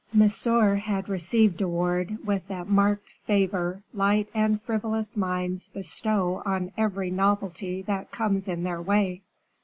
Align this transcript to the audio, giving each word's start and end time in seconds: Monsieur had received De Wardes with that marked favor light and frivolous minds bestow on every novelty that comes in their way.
Monsieur 0.11 0.77
had 0.77 1.07
received 1.09 1.57
De 1.57 1.67
Wardes 1.67 2.17
with 2.25 2.47
that 2.47 2.67
marked 2.67 3.13
favor 3.27 3.83
light 3.93 4.29
and 4.33 4.59
frivolous 4.59 5.15
minds 5.15 5.67
bestow 5.67 6.41
on 6.43 6.71
every 6.75 7.11
novelty 7.11 7.83
that 7.83 8.09
comes 8.09 8.47
in 8.47 8.63
their 8.63 8.81
way. 8.81 9.21